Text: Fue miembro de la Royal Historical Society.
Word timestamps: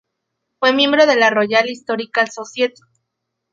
Fue 0.59 0.73
miembro 0.73 1.05
de 1.05 1.15
la 1.15 1.29
Royal 1.29 1.69
Historical 1.69 2.31
Society. 2.31 2.81